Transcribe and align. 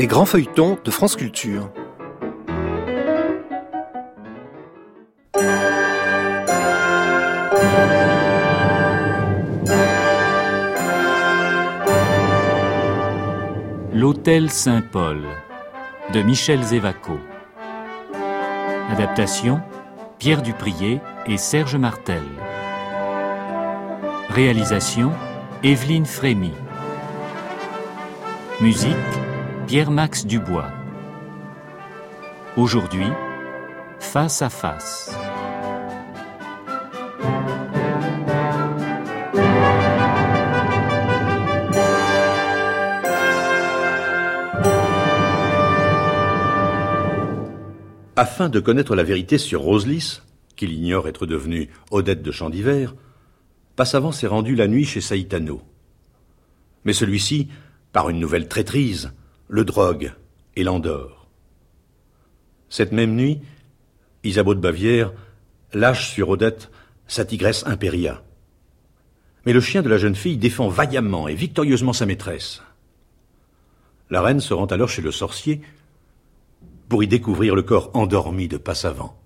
Les 0.00 0.06
grands 0.06 0.24
feuilletons 0.24 0.78
de 0.82 0.90
France 0.90 1.14
Culture. 1.14 1.70
L'Hôtel 13.92 14.48
Saint-Paul 14.48 15.18
de 16.14 16.22
Michel 16.22 16.62
Zévaco. 16.62 17.18
Adaptation 18.88 19.60
Pierre 20.18 20.40
Duprier 20.40 21.00
et 21.26 21.36
Serge 21.36 21.76
Martel. 21.76 22.22
Réalisation 24.30 25.12
Evelyne 25.62 26.06
Frémy. 26.06 26.52
Musique 28.62 28.96
Pierre-Max 29.70 30.26
Dubois. 30.26 30.68
Aujourd'hui, 32.56 33.06
Face 34.00 34.42
à 34.42 34.50
face. 34.50 35.16
Afin 48.16 48.48
de 48.48 48.58
connaître 48.58 48.96
la 48.96 49.04
vérité 49.04 49.38
sur 49.38 49.60
Roselys, 49.60 50.20
qu'il 50.56 50.72
ignore 50.72 51.06
être 51.06 51.26
devenue 51.26 51.70
Odette 51.92 52.22
de 52.22 52.32
Champ 52.32 52.50
d'Hiver, 52.50 52.96
Passavant 53.76 54.10
s'est 54.10 54.26
rendu 54.26 54.56
la 54.56 54.66
nuit 54.66 54.84
chez 54.84 55.00
Saïtano. 55.00 55.62
Mais 56.84 56.92
celui-ci, 56.92 57.46
par 57.92 58.10
une 58.10 58.18
nouvelle 58.18 58.48
traîtrise, 58.48 59.12
le 59.50 59.64
drogue 59.64 60.14
et 60.54 60.62
l'endort. 60.62 61.26
Cette 62.68 62.92
même 62.92 63.16
nuit, 63.16 63.40
Isabeau 64.22 64.54
de 64.54 64.60
Bavière 64.60 65.12
lâche 65.72 66.10
sur 66.10 66.28
Odette 66.28 66.70
sa 67.08 67.24
tigresse 67.24 67.66
Impéria. 67.66 68.22
Mais 69.44 69.52
le 69.52 69.60
chien 69.60 69.82
de 69.82 69.88
la 69.88 69.98
jeune 69.98 70.14
fille 70.14 70.36
défend 70.36 70.68
vaillamment 70.68 71.26
et 71.26 71.34
victorieusement 71.34 71.92
sa 71.92 72.06
maîtresse. 72.06 72.62
La 74.08 74.22
reine 74.22 74.40
se 74.40 74.54
rend 74.54 74.66
alors 74.66 74.88
chez 74.88 75.02
le 75.02 75.10
sorcier 75.10 75.60
pour 76.88 77.02
y 77.02 77.08
découvrir 77.08 77.56
le 77.56 77.62
corps 77.62 77.90
endormi 77.94 78.46
de 78.46 78.56
Passavant. 78.56 79.20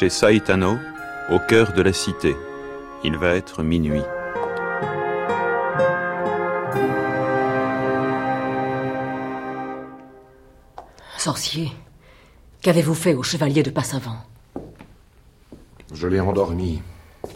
Chez 0.00 0.08
Saitano, 0.08 0.78
au 1.30 1.38
cœur 1.38 1.74
de 1.74 1.82
la 1.82 1.92
cité. 1.92 2.34
Il 3.04 3.18
va 3.18 3.34
être 3.34 3.62
minuit. 3.62 4.00
Sorcier, 11.18 11.70
qu'avez-vous 12.62 12.94
fait 12.94 13.12
au 13.12 13.22
chevalier 13.22 13.62
de 13.62 13.68
Passavant? 13.68 14.16
Je 15.92 16.06
l'ai 16.06 16.20
endormi. 16.20 16.80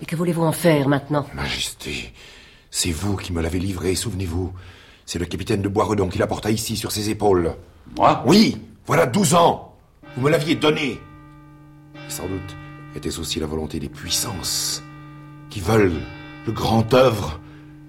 Et 0.00 0.06
que 0.06 0.16
voulez-vous 0.16 0.44
en 0.44 0.52
faire 0.52 0.88
maintenant? 0.88 1.26
Majesté, 1.34 2.14
c'est 2.70 2.92
vous 2.92 3.16
qui 3.16 3.34
me 3.34 3.42
l'avez 3.42 3.58
livré, 3.58 3.94
souvenez-vous. 3.94 4.54
C'est 5.04 5.18
le 5.18 5.26
capitaine 5.26 5.60
de 5.60 5.68
Boisredon 5.68 6.08
qui 6.08 6.16
l'apporta 6.16 6.50
ici 6.50 6.78
sur 6.78 6.92
ses 6.92 7.10
épaules. 7.10 7.56
Moi? 7.98 8.22
Oui, 8.24 8.56
voilà 8.86 9.04
douze 9.04 9.34
ans. 9.34 9.76
Vous 10.16 10.22
me 10.22 10.30
l'aviez 10.30 10.54
donné. 10.54 10.98
Et 12.08 12.10
sans 12.10 12.26
doute 12.26 12.56
était-ce 12.96 13.20
aussi 13.20 13.40
la 13.40 13.46
volonté 13.46 13.80
des 13.80 13.88
puissances 13.88 14.82
qui 15.50 15.60
veulent 15.60 16.00
le 16.46 16.52
grand 16.52 16.92
œuvre, 16.94 17.40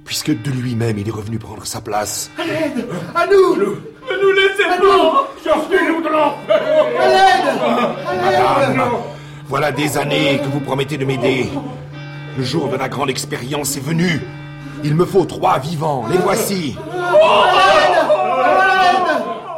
puisque 0.03 0.29
de 0.29 0.51
lui-même 0.51 0.97
il 0.97 1.07
est 1.07 1.11
revenu 1.11 1.37
prendre 1.37 1.65
sa 1.65 1.81
place. 1.81 2.31
À 2.39 2.45
l'aide 2.45 2.87
À 3.13 3.25
nous 3.27 3.55
Ne 3.55 4.21
nous 4.21 4.31
laissez 4.33 4.63
pas 4.63 5.27
Sortez-nous 5.43 6.01
de 6.01 6.09
l'enfer 6.09 6.61
À 6.99 7.07
l'aide 7.07 7.59
À 8.07 8.71
l'aide 8.71 8.81
Voilà 9.47 9.71
des 9.71 9.97
années 9.97 10.39
que 10.39 10.47
vous 10.49 10.59
promettez 10.59 10.97
de 10.97 11.05
m'aider. 11.05 11.49
Le 12.37 12.43
jour 12.43 12.67
de 12.69 12.75
la 12.77 12.89
grande 12.89 13.09
expérience 13.09 13.77
est 13.77 13.81
venu. 13.85 14.21
Il 14.83 14.95
me 14.95 15.05
faut 15.05 15.25
trois 15.25 15.59
vivants. 15.59 16.05
Les 16.11 16.17
voici. 16.17 16.75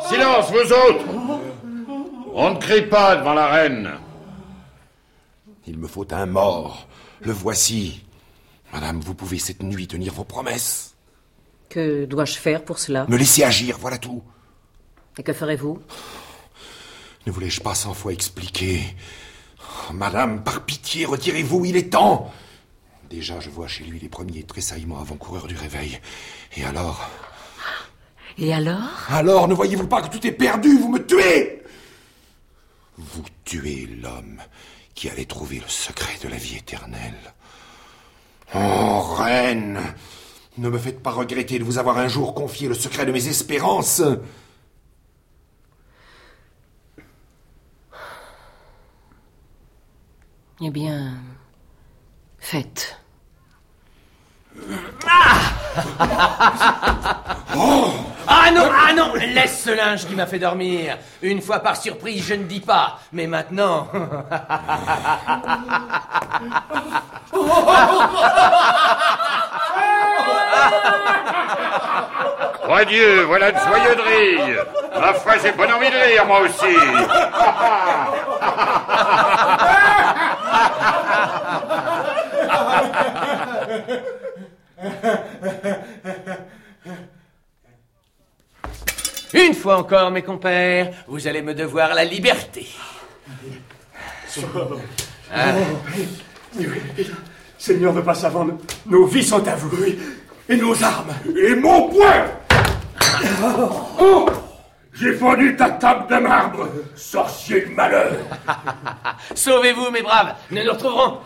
Silence, 0.09 0.51
vous 0.51 0.73
autres 0.73 1.05
On 2.33 2.51
ne 2.51 2.55
crie 2.59 2.83
pas 2.83 3.15
devant 3.15 3.33
la 3.33 3.47
reine. 3.47 3.89
Il 5.67 5.77
me 5.77 5.87
faut 5.87 6.07
un 6.13 6.25
mort. 6.25 6.87
Le 7.19 7.33
voici. 7.33 8.05
Madame, 8.71 9.01
vous 9.01 9.13
pouvez 9.13 9.37
cette 9.37 9.61
nuit 9.63 9.87
tenir 9.87 10.13
vos 10.13 10.23
promesses. 10.23 10.95
Que 11.69 12.05
dois-je 12.05 12.37
faire 12.37 12.63
pour 12.63 12.79
cela? 12.79 13.05
Me 13.09 13.17
laisser 13.17 13.43
agir, 13.43 13.77
voilà 13.77 13.97
tout. 13.97 14.23
Et 15.17 15.23
que 15.23 15.33
ferez-vous? 15.33 15.81
Ne 17.25 17.31
voulais-je 17.31 17.59
pas 17.59 17.75
cent 17.75 17.93
fois 17.93 18.13
expliquer 18.13 18.81
Oh, 19.89 19.93
Madame, 19.93 20.43
par 20.43 20.65
pitié, 20.65 21.05
retirez-vous, 21.05 21.65
il 21.65 21.75
est 21.75 21.91
temps. 21.91 22.31
Déjà, 23.09 23.39
je 23.41 23.49
vois 23.49 23.67
chez 23.67 23.83
lui 23.83 23.99
les 23.99 24.09
premiers 24.09 24.43
tressaillements 24.43 24.99
avant-coureurs 24.99 25.47
du 25.47 25.55
réveil. 25.55 25.99
Et 26.55 26.63
alors? 26.63 27.09
Et 28.37 28.53
alors? 28.53 29.05
Alors, 29.09 29.47
ne 29.47 29.53
voyez-vous 29.53 29.87
pas 29.87 30.01
que 30.01 30.15
tout 30.15 30.25
est 30.25 30.31
perdu? 30.31 30.77
Vous 30.77 30.89
me 30.89 31.05
tuez 31.05 31.63
Vous 32.97 33.23
tuez 33.43 33.85
l'homme 34.01 34.39
qui 34.97 35.09
allait 35.09 35.25
trouver 35.25 35.59
le 35.59 35.67
secret 35.67 36.17
de 36.23 36.27
la 36.27 36.37
vie 36.37 36.57
éternelle. 36.57 37.35
Oh, 38.55 39.01
reine 39.01 39.79
Ne 40.57 40.69
me 40.69 40.79
faites 40.79 41.03
pas 41.03 41.11
regretter 41.11 41.59
de 41.59 41.63
vous 41.63 41.77
avoir 41.77 41.99
un 41.99 42.07
jour 42.07 42.33
confié 42.33 42.67
le 42.67 42.73
secret 42.73 43.05
de 43.05 43.11
mes 43.11 43.27
espérances. 43.27 44.01
Eh 50.61 50.71
bien, 50.71 51.13
faites. 52.39 52.99
Ah 55.05 55.53
non, 58.53 58.69
ah 58.71 58.93
non, 58.93 59.15
laisse 59.15 59.63
ce 59.63 59.71
linge 59.71 60.05
qui 60.05 60.13
m'a 60.15 60.25
fait 60.25 60.39
dormir. 60.39 60.97
Une 61.21 61.41
fois 61.41 61.59
par 61.59 61.77
surprise, 61.77 62.25
je 62.27 62.33
ne 62.33 62.43
dis 62.43 62.59
pas, 62.59 62.99
mais 63.11 63.27
maintenant. 63.27 63.87
Croix 72.63 72.85
Dieu, 72.85 73.23
voilà 73.23 73.51
de 73.51 73.57
rire. 74.01 74.65
Ma 74.99 75.13
foi, 75.13 75.33
j'ai 75.41 75.53
bonne 75.53 75.71
envie 75.71 75.89
de 75.89 75.95
rire, 75.95 76.25
moi 76.25 76.41
aussi. 76.41 76.65
Une 89.33 89.53
fois 89.67 89.79
encore, 89.79 90.11
mes 90.11 90.21
compères, 90.21 90.91
vous 91.09 91.27
allez 91.27 91.41
me 91.41 91.53
devoir 91.53 91.93
la 91.93 92.05
liberté. 92.05 92.65
Seigneur 97.57 97.93
de 97.93 97.99
Passavant, 97.99 98.47
nos 98.85 99.05
vies 99.07 99.25
sont 99.25 99.45
à 99.45 99.55
vous. 99.55 99.69
Et 100.47 100.55
nos 100.55 100.81
armes. 100.81 101.13
Et 101.37 101.53
mon 101.55 101.89
poing 101.89 102.27
Oh 103.99 104.29
J'ai 104.93 105.11
fendu 105.15 105.53
ta 105.57 105.71
table 105.71 106.15
de 106.15 106.15
marbre, 106.21 106.69
sorcier 106.95 107.65
de 107.65 107.71
malheur 107.71 108.13
Sauvez-vous, 109.35 109.91
mes 109.91 110.01
braves, 110.01 110.33
nous 110.49 110.63
nous 110.63 110.71
retrouverons. 110.71 111.17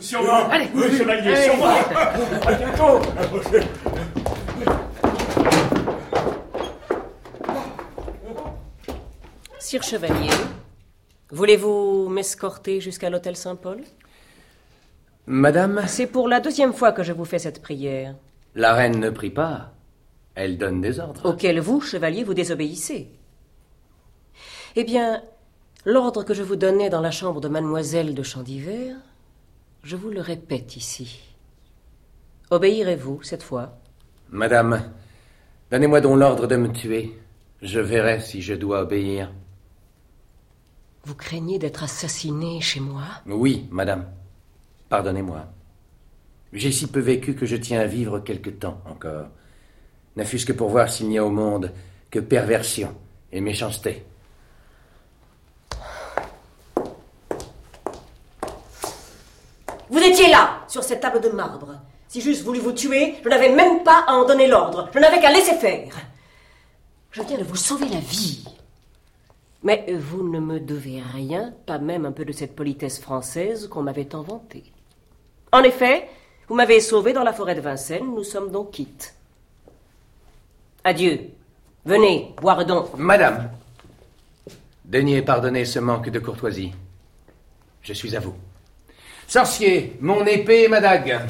Sur 0.00 0.24
moi 0.24 0.48
Allez. 0.50 0.66
Oui, 0.74 0.98
chevalier, 0.98 1.32
Allez. 1.32 1.44
sur 1.44 1.56
moi 1.58 1.74
À 2.44 2.52
bientôt 2.54 3.00
Sire 9.74 9.82
Chevalier, 9.82 10.30
voulez-vous 11.30 12.08
m'escorter 12.08 12.80
jusqu'à 12.80 13.10
l'hôtel 13.10 13.34
Saint-Paul? 13.34 13.80
Madame, 15.26 15.82
C'est 15.88 16.06
pour 16.06 16.28
la 16.28 16.38
deuxième 16.38 16.72
fois 16.72 16.92
que 16.92 17.02
je 17.02 17.12
vous 17.12 17.24
fais 17.24 17.40
cette 17.40 17.60
prière, 17.60 18.14
la 18.54 18.72
reine 18.72 19.00
ne 19.00 19.10
prie 19.10 19.30
pas. 19.30 19.72
Elle 20.36 20.58
donne 20.58 20.80
des 20.80 21.00
ordres. 21.00 21.28
auquel 21.28 21.58
vous, 21.58 21.80
chevalier, 21.80 22.22
vous 22.22 22.34
désobéissez. 22.34 23.08
Eh 24.76 24.84
bien, 24.84 25.24
l'ordre 25.84 26.22
que 26.22 26.34
je 26.34 26.44
vous 26.44 26.54
donnais 26.54 26.88
dans 26.88 27.00
la 27.00 27.10
chambre 27.10 27.40
de 27.40 27.48
mademoiselle 27.48 28.14
de 28.14 28.22
Chandivert, 28.22 28.94
je 29.82 29.96
vous 29.96 30.10
le 30.10 30.20
répète 30.20 30.76
ici. 30.76 31.18
Obéirez-vous 32.52 33.24
cette 33.24 33.42
fois? 33.42 33.76
Madame, 34.30 34.92
donnez-moi 35.72 36.00
donc 36.00 36.16
l'ordre 36.16 36.46
de 36.46 36.54
me 36.54 36.70
tuer. 36.70 37.18
Je 37.60 37.80
verrai 37.80 38.20
si 38.20 38.40
je 38.40 38.54
dois 38.54 38.82
obéir. 38.82 39.32
Vous 41.06 41.14
craignez 41.14 41.58
d'être 41.58 41.82
assassiné 41.82 42.62
chez 42.62 42.80
moi? 42.80 43.02
Oui, 43.26 43.68
madame. 43.70 44.06
Pardonnez-moi. 44.88 45.44
J'ai 46.54 46.72
si 46.72 46.86
peu 46.86 47.00
vécu 47.00 47.34
que 47.34 47.44
je 47.44 47.56
tiens 47.56 47.80
à 47.80 47.86
vivre 47.86 48.20
quelque 48.20 48.48
temps 48.48 48.80
encore. 48.86 49.26
Ne 50.16 50.24
fût-ce 50.24 50.46
que 50.46 50.52
pour 50.52 50.70
voir 50.70 50.90
s'il 50.90 51.08
n'y 51.08 51.18
a 51.18 51.24
au 51.24 51.30
monde 51.30 51.72
que 52.10 52.20
perversion 52.20 52.94
et 53.32 53.42
méchanceté. 53.42 54.04
Vous 59.90 59.98
étiez 59.98 60.30
là, 60.30 60.60
sur 60.68 60.82
cette 60.82 61.00
table 61.00 61.20
de 61.20 61.28
marbre. 61.28 61.74
Si 62.08 62.22
j'eusse 62.22 62.42
voulu 62.42 62.60
vous 62.60 62.72
tuer, 62.72 63.16
je 63.22 63.28
n'avais 63.28 63.54
même 63.54 63.82
pas 63.82 64.04
à 64.06 64.14
en 64.14 64.24
donner 64.24 64.46
l'ordre. 64.46 64.88
Je 64.94 64.98
n'avais 64.98 65.20
qu'à 65.20 65.32
laisser 65.32 65.54
faire. 65.56 65.94
Je 67.10 67.22
viens 67.22 67.38
de 67.38 67.44
vous 67.44 67.56
sauver 67.56 67.88
la 67.88 68.00
vie. 68.00 68.44
Mais 69.64 69.86
vous 69.98 70.28
ne 70.28 70.38
me 70.38 70.60
devez 70.60 71.00
rien, 71.00 71.54
pas 71.66 71.78
même 71.78 72.04
un 72.04 72.12
peu 72.12 72.26
de 72.26 72.32
cette 72.32 72.54
politesse 72.54 73.00
française 73.00 73.66
qu'on 73.66 73.82
m'avait 73.82 74.04
tant 74.04 74.22
vantée. 74.22 74.64
En 75.52 75.62
effet, 75.62 76.06
vous 76.48 76.54
m'avez 76.54 76.80
sauvé 76.80 77.14
dans 77.14 77.24
la 77.24 77.32
forêt 77.32 77.54
de 77.54 77.62
Vincennes, 77.62 78.14
nous 78.14 78.24
sommes 78.24 78.50
donc 78.50 78.72
quittes. 78.72 79.14
Adieu. 80.84 81.30
Venez, 81.86 82.34
boire 82.40 82.64
donc. 82.66 82.96
Madame, 82.96 83.50
daignez 84.84 85.22
pardonner 85.22 85.64
ce 85.64 85.78
manque 85.78 86.10
de 86.10 86.18
courtoisie. 86.18 86.72
Je 87.82 87.94
suis 87.94 88.14
à 88.14 88.20
vous. 88.20 88.34
Sorcier, 89.26 89.96
mon 90.00 90.26
épée 90.26 90.64
et 90.64 90.68
ma 90.68 90.80
dague. 90.80 91.20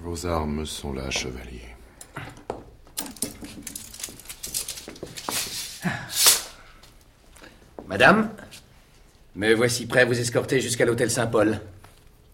Vos 0.00 0.26
armes 0.26 0.66
sont 0.66 0.92
là, 0.92 1.10
chevalier. 1.10 1.71
Madame, 7.92 8.30
me 9.36 9.52
voici 9.52 9.84
prêt 9.84 10.00
à 10.00 10.04
vous 10.06 10.18
escorter 10.18 10.62
jusqu'à 10.62 10.86
l'hôtel 10.86 11.10
Saint-Paul. 11.10 11.60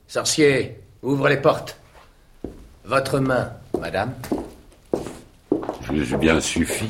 Sorcier, 0.07 0.79
ouvre 1.03 1.29
les 1.29 1.37
portes. 1.37 1.77
Votre 2.85 3.19
main, 3.19 3.55
madame. 3.77 4.15
J'ai 5.91 6.17
bien 6.17 6.41
suffi. 6.41 6.89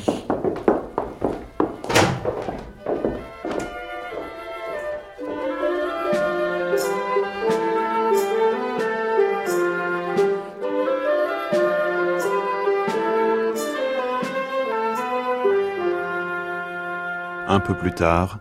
Un 17.47 17.59
peu 17.59 17.73
plus 17.73 17.93
tard, 17.93 18.37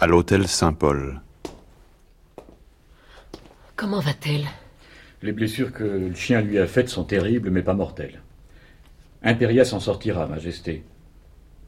à 0.00 0.06
l'hôtel 0.06 0.48
Saint-Paul. 0.48 1.20
Comment 3.76 4.00
va-t-elle? 4.00 4.46
Les 5.22 5.32
blessures 5.32 5.72
que 5.72 5.84
le 5.84 6.14
chien 6.14 6.40
lui 6.40 6.58
a 6.58 6.66
faites 6.66 6.88
sont 6.88 7.04
terribles, 7.04 7.50
mais 7.50 7.62
pas 7.62 7.74
mortelles. 7.74 8.22
Imperia 9.22 9.66
s'en 9.66 9.78
sortira, 9.78 10.26
Majesté. 10.26 10.82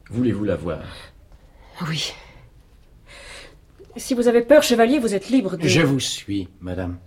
Voulez-vous 0.09 0.45
la 0.45 0.55
voir? 0.55 0.83
Oui. 1.87 2.13
Si 3.95 4.15
vous 4.15 4.27
avez 4.27 4.41
peur, 4.41 4.63
chevalier, 4.63 4.97
vous 4.97 5.13
êtes 5.13 5.29
libre 5.29 5.55
de... 5.55 5.67
Je 5.67 5.81
vous 5.81 5.99
suis, 5.99 6.49
madame. 6.59 6.97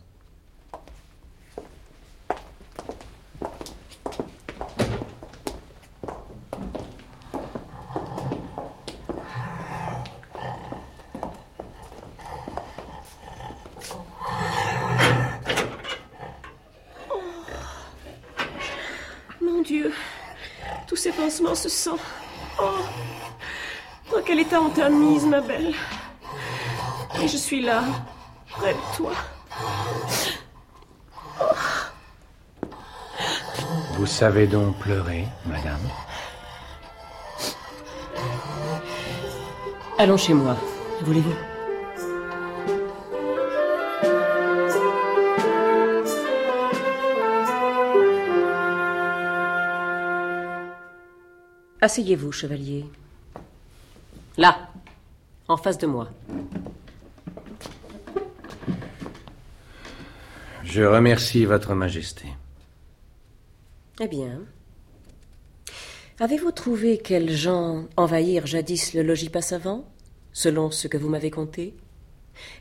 Mon 19.40 19.62
Dieu, 19.62 19.92
tous 20.86 20.96
ces 20.96 21.12
Oh, 21.88 22.78
dans 24.10 24.22
quel 24.24 24.40
état 24.40 24.60
on 24.60 24.70
t'a 24.70 24.88
mise, 24.88 25.24
ma 25.24 25.40
belle. 25.40 25.74
Et 27.22 27.28
je 27.28 27.36
suis 27.36 27.62
là, 27.62 27.82
près 28.48 28.74
de 28.74 28.96
toi. 28.96 29.12
Vous 33.92 34.06
savez 34.06 34.46
donc 34.46 34.78
pleurer, 34.78 35.26
madame? 35.46 35.80
Allons 39.98 40.16
chez 40.16 40.34
moi, 40.34 40.56
voulez-vous? 41.02 41.55
Asseyez-vous, 51.86 52.32
chevalier. 52.32 52.84
Là, 54.36 54.72
en 55.46 55.56
face 55.56 55.78
de 55.78 55.86
moi. 55.86 56.10
Je 60.64 60.82
remercie 60.82 61.44
votre 61.44 61.74
majesté. 61.74 62.26
Eh 64.00 64.08
bien. 64.08 64.40
Avez-vous 66.18 66.50
trouvé 66.50 66.98
quels 66.98 67.30
gens 67.30 67.86
envahirent 67.96 68.48
jadis 68.48 68.92
le 68.92 69.04
logis 69.04 69.28
Passavant, 69.28 69.88
selon 70.32 70.72
ce 70.72 70.88
que 70.88 70.96
vous 70.96 71.08
m'avez 71.08 71.30
conté, 71.30 71.76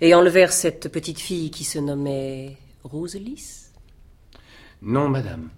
et 0.02 0.14
enlevèrent 0.14 0.54
cette 0.54 0.88
petite 0.92 1.20
fille 1.20 1.50
qui 1.50 1.64
se 1.64 1.80
nommait 1.80 2.58
Roselys? 2.84 3.72
Non, 4.84 5.10
madame. 5.10 5.50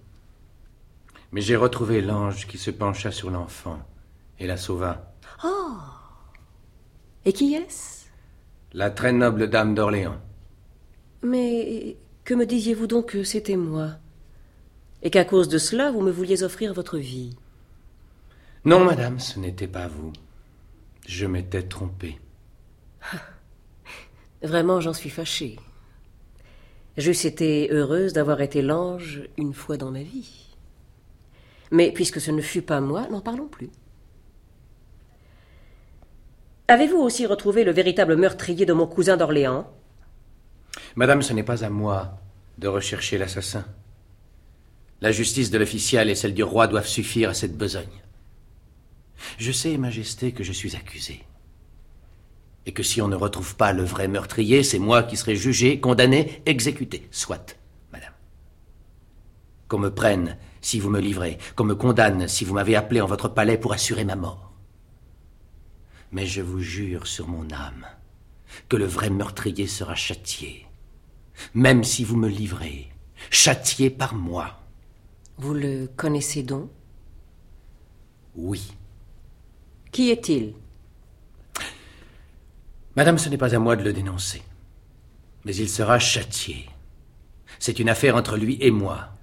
Mais 1.32 1.42
j'ai 1.42 1.56
retrouvé 1.56 2.02
l'ange 2.02 2.48
qui 2.48 2.58
se 2.58 2.72
pencha 2.72 3.12
sur 3.12 3.30
l'enfant 3.30 3.80
et 4.40 4.48
la 4.48 4.58
sauva. 4.58 5.14
Oh 5.44 5.78
Et 7.26 7.34
qui 7.34 7.54
est-ce? 7.56 8.06
La 8.74 8.90
très 8.92 9.12
noble 9.12 9.50
dame 9.50 9.76
d'Orléans. 9.76 10.22
Mais 11.24 11.98
que 12.24 12.34
me 12.34 12.46
disiez-vous 12.46 12.88
donc 12.88 13.12
que 13.12 13.24
c'était 13.24 13.58
moi? 13.58 13.92
Et 15.02 15.10
qu'à 15.10 15.26
cause 15.26 15.48
de 15.48 15.58
cela, 15.58 15.92
vous 15.92 16.02
me 16.02 16.12
vouliez 16.12 16.44
offrir 16.44 16.74
votre 16.74 16.98
vie? 16.98 17.36
Non, 18.66 18.84
madame, 18.84 19.20
ce 19.20 19.40
n'était 19.40 19.68
pas 19.68 19.88
vous. 19.88 20.12
Je 21.08 21.26
m'étais 21.26 21.64
trompé. 21.64 22.20
Vraiment, 24.42 24.82
j'en 24.82 24.94
suis 24.94 25.10
fâchée. 25.10 25.58
J'eusse 26.98 27.26
été 27.26 27.70
heureuse 27.72 28.14
d'avoir 28.14 28.42
été 28.42 28.62
l'ange 28.62 29.24
une 29.38 29.54
fois 29.54 29.78
dans 29.78 29.92
ma 29.92 30.04
vie. 30.04 30.47
Mais 31.72 31.92
puisque 31.92 32.22
ce 32.22 32.32
ne 32.32 32.42
fut 32.42 32.62
pas 32.62 32.82
moi, 32.82 33.08
n'en 33.10 33.22
parlons 33.22 33.48
plus. 33.48 33.70
Avez-vous 36.70 36.98
aussi 36.98 37.26
retrouvé 37.26 37.64
le 37.64 37.72
véritable 37.72 38.18
meurtrier 38.18 38.66
de 38.66 38.74
mon 38.74 38.88
cousin 38.88 39.16
d'Orléans? 39.18 39.72
Madame, 40.96 41.22
ce 41.22 41.34
n'est 41.34 41.44
pas 41.44 41.64
à 41.64 41.70
moi 41.70 42.20
de 42.58 42.68
rechercher 42.68 43.18
l'assassin. 43.18 43.66
La 45.00 45.12
justice 45.12 45.52
de 45.52 45.58
l'official 45.58 46.10
et 46.10 46.16
celle 46.16 46.34
du 46.34 46.44
roi 46.44 46.68
doivent 46.68 46.88
suffire 46.88 47.30
à 47.30 47.34
cette 47.34 47.58
besogne. 47.58 48.04
Je 49.38 49.52
sais, 49.52 49.78
Majesté, 49.78 50.32
que 50.32 50.44
je 50.44 50.52
suis 50.52 50.76
accusé. 50.76 51.24
Et 52.66 52.74
que 52.74 52.84
si 52.84 53.02
on 53.02 53.08
ne 53.08 53.16
retrouve 53.16 53.56
pas 53.56 53.74
le 53.74 53.84
vrai 53.84 54.08
meurtrier, 54.08 54.64
c'est 54.64 54.80
moi 54.80 55.04
qui 55.04 55.16
serai 55.16 55.36
jugé, 55.36 55.80
condamné, 55.80 56.42
exécuté. 56.46 57.08
Soit, 57.12 57.56
madame. 57.94 58.12
Qu'on 59.68 59.80
me 59.80 59.94
prenne 59.94 60.38
si 60.62 60.80
vous 60.80 60.90
me 60.90 61.00
livrez, 61.00 61.38
qu'on 61.56 61.64
me 61.64 61.76
condamne 61.76 62.28
si 62.28 62.46
vous 62.46 62.54
m'avez 62.54 62.76
appelé 62.76 63.02
en 63.02 63.08
votre 63.08 63.28
palais 63.28 63.58
pour 63.58 63.74
assurer 63.74 64.06
ma 64.06 64.16
mort. 64.16 64.52
Mais 66.12 66.26
je 66.26 66.42
vous 66.42 66.60
jure 66.60 67.08
sur 67.08 67.28
mon 67.28 67.50
âme 67.52 67.86
que 68.70 68.78
le 68.78 68.86
vrai 68.86 69.10
meurtrier 69.10 69.68
sera 69.68 69.96
châtié, 69.96 70.66
même 71.54 71.84
si 71.84 72.04
vous 72.04 72.16
me 72.16 72.30
livrez, 72.30 72.90
châtié 73.30 73.90
par 73.90 74.16
moi. 74.16 74.60
Vous 75.38 75.54
le 75.54 75.88
connaissez 75.96 76.44
donc? 76.44 76.70
Oui. 78.36 78.74
Qui 79.92 80.12
est-il? 80.12 80.54
Madame, 82.96 83.18
ce 83.18 83.30
n'est 83.30 83.38
pas 83.38 83.54
à 83.54 83.60
moi 83.60 83.76
de 83.76 83.84
le 83.84 83.94
dénoncer. 83.94 84.42
Mais 85.46 85.56
il 85.56 85.70
sera 85.70 86.00
châtié. 86.00 86.68
C'est 87.60 87.80
une 87.80 87.90
affaire 87.90 88.16
entre 88.16 88.38
lui 88.38 88.58
et 88.60 88.72
moi. 88.72 89.17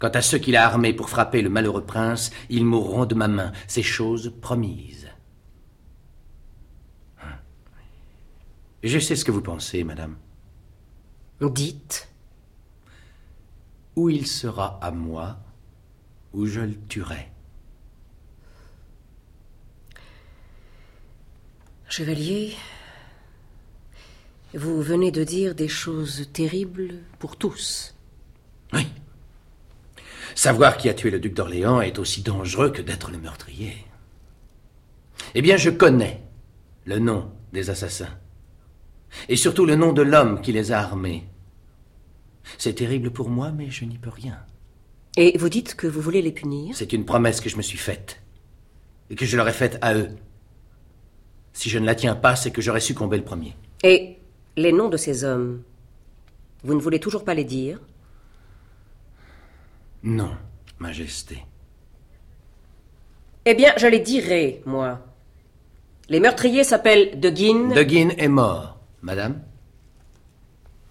Quant 0.00 0.08
à 0.08 0.22
ceux 0.22 0.38
qu'il 0.38 0.56
a 0.56 0.64
armés 0.64 0.94
pour 0.94 1.10
frapper 1.10 1.42
le 1.42 1.50
malheureux 1.50 1.84
prince, 1.84 2.30
ils 2.48 2.64
mourront 2.64 3.04
de 3.04 3.14
ma 3.14 3.28
main. 3.28 3.52
C'est 3.68 3.82
chose 3.82 4.32
promise. 4.40 5.08
Je 8.82 8.98
sais 8.98 9.14
ce 9.14 9.26
que 9.26 9.30
vous 9.30 9.42
pensez, 9.42 9.84
madame. 9.84 10.16
Dites. 11.40 12.08
Ou 13.94 14.08
il 14.08 14.26
sera 14.26 14.78
à 14.82 14.90
moi, 14.90 15.38
ou 16.32 16.46
je 16.46 16.60
le 16.60 16.76
tuerai. 16.88 17.28
Chevalier, 21.88 22.54
vous 24.54 24.80
venez 24.80 25.10
de 25.10 25.24
dire 25.24 25.54
des 25.54 25.68
choses 25.68 26.30
terribles 26.32 26.94
pour 27.18 27.36
tous. 27.36 27.94
Oui. 28.72 28.86
Savoir 30.34 30.76
qui 30.76 30.88
a 30.88 30.94
tué 30.94 31.10
le 31.10 31.20
duc 31.20 31.34
d'Orléans 31.34 31.80
est 31.80 31.98
aussi 31.98 32.22
dangereux 32.22 32.70
que 32.70 32.82
d'être 32.82 33.10
le 33.10 33.18
meurtrier. 33.18 33.74
Eh 35.34 35.42
bien, 35.42 35.56
je 35.56 35.70
connais 35.70 36.22
le 36.84 36.98
nom 36.98 37.30
des 37.52 37.70
assassins. 37.70 38.18
Et 39.28 39.36
surtout 39.36 39.66
le 39.66 39.76
nom 39.76 39.92
de 39.92 40.02
l'homme 40.02 40.40
qui 40.40 40.52
les 40.52 40.72
a 40.72 40.80
armés. 40.80 41.26
C'est 42.58 42.74
terrible 42.74 43.10
pour 43.10 43.28
moi, 43.28 43.50
mais 43.50 43.70
je 43.70 43.84
n'y 43.84 43.98
peux 43.98 44.10
rien. 44.10 44.38
Et 45.16 45.36
vous 45.36 45.48
dites 45.48 45.74
que 45.74 45.86
vous 45.86 46.00
voulez 46.00 46.22
les 46.22 46.32
punir? 46.32 46.74
C'est 46.76 46.92
une 46.92 47.04
promesse 47.04 47.40
que 47.40 47.50
je 47.50 47.56
me 47.56 47.62
suis 47.62 47.78
faite. 47.78 48.22
Et 49.10 49.16
que 49.16 49.26
je 49.26 49.36
leur 49.36 49.48
ai 49.48 49.52
faite 49.52 49.78
à 49.82 49.94
eux. 49.94 50.10
Si 51.52 51.68
je 51.68 51.78
ne 51.78 51.86
la 51.86 51.96
tiens 51.96 52.14
pas, 52.14 52.36
c'est 52.36 52.52
que 52.52 52.62
j'aurais 52.62 52.80
succombé 52.80 53.16
le 53.16 53.24
premier. 53.24 53.56
Et 53.82 54.18
les 54.56 54.72
noms 54.72 54.88
de 54.88 54.96
ces 54.96 55.24
hommes, 55.24 55.62
vous 56.62 56.74
ne 56.74 56.80
voulez 56.80 57.00
toujours 57.00 57.24
pas 57.24 57.34
les 57.34 57.44
dire? 57.44 57.80
Non, 60.02 60.36
Majesté. 60.78 61.44
Eh 63.44 63.54
bien, 63.54 63.72
je 63.76 63.86
les 63.86 64.00
dirai, 64.00 64.62
moi. 64.64 65.06
Les 66.08 66.20
meurtriers 66.20 66.64
s'appellent 66.64 67.20
De 67.20 67.28
Guin. 67.28 67.68
De 67.68 67.82
Guin 67.82 68.08
est 68.16 68.28
mort, 68.28 68.78
madame. 69.02 69.42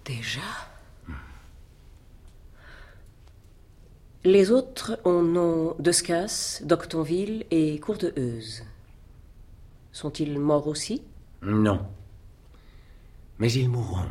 Déjà? 0.04 0.40
Les 4.22 4.50
autres 4.50 5.00
ont 5.04 5.22
nom 5.22 5.74
d'Escas, 5.78 6.60
d'Octonville 6.62 7.46
et 7.50 7.80
Courteheuse. 7.80 8.62
Sont-ils 9.92 10.38
morts 10.38 10.68
aussi? 10.68 11.02
Non. 11.42 11.84
Mais 13.38 13.50
ils 13.52 13.68
mourront. 13.68 14.06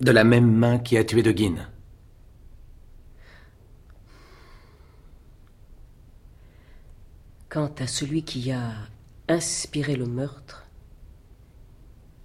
De 0.00 0.10
la 0.12 0.22
même 0.22 0.50
main 0.50 0.78
qui 0.78 0.96
a 0.96 1.04
tué 1.04 1.22
De 1.22 1.32
Guin. 1.32 1.56
Quant 7.54 7.70
à 7.78 7.86
celui 7.86 8.24
qui 8.24 8.50
a 8.50 8.72
inspiré 9.28 9.94
le 9.94 10.06
meurtre, 10.06 10.64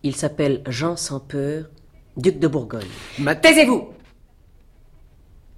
il 0.01 0.15
s'appelle 0.15 0.63
Jean 0.67 0.95
sans 0.95 1.19
peur, 1.19 1.69
duc 2.17 2.39
de 2.39 2.47
Bourgogne. 2.47 2.87
Ma- 3.19 3.35
Taisez-vous 3.35 3.89